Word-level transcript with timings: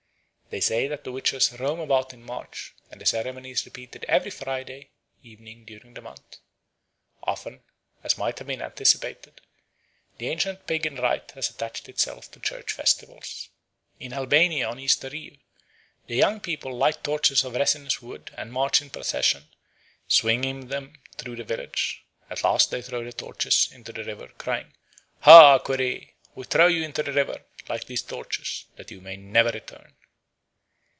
They 0.51 0.59
say 0.59 0.89
that 0.89 1.05
the 1.05 1.13
witches 1.13 1.57
roam 1.61 1.79
about 1.79 2.13
in 2.13 2.23
March, 2.25 2.73
and 2.89 2.99
the 2.99 3.05
ceremony 3.05 3.51
is 3.51 3.63
repeated 3.65 4.03
every 4.09 4.31
Friday 4.31 4.89
evening 5.23 5.63
during 5.63 5.93
the 5.93 6.01
month. 6.01 6.39
Often, 7.23 7.61
as 8.03 8.17
might 8.17 8.37
have 8.39 8.49
been 8.49 8.61
anticipated, 8.61 9.39
the 10.17 10.27
ancient 10.27 10.67
pagan 10.67 10.97
rite 10.97 11.31
has 11.35 11.49
attached 11.49 11.87
itself 11.87 12.29
to 12.31 12.41
church 12.41 12.73
festivals. 12.73 13.47
In 13.97 14.11
Albania 14.11 14.67
on 14.67 14.77
Easter 14.77 15.07
Eve 15.15 15.39
the 16.07 16.17
young 16.17 16.41
people 16.41 16.73
light 16.75 17.01
torches 17.01 17.45
of 17.45 17.53
resinous 17.55 18.01
wood 18.01 18.31
and 18.37 18.51
march 18.51 18.81
in 18.81 18.89
procession, 18.89 19.47
swinging 20.09 20.67
them, 20.67 20.99
through 21.15 21.37
the 21.37 21.45
village. 21.45 22.03
At 22.29 22.43
last 22.43 22.71
they 22.71 22.81
throw 22.81 23.05
the 23.05 23.13
torches 23.13 23.69
into 23.71 23.93
the 23.93 24.03
river, 24.03 24.27
crying, 24.37 24.73
"Ha, 25.21 25.59
Kore! 25.59 25.77
we 26.35 26.43
throw 26.43 26.67
you 26.67 26.83
into 26.83 27.03
the 27.03 27.13
river, 27.13 27.41
like 27.69 27.85
these 27.85 28.01
torches, 28.03 28.65
that 28.75 28.91
you 28.91 28.99
may 28.99 29.15
never 29.15 29.51
return." 29.51 29.95